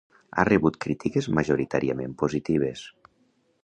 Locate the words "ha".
0.35-0.45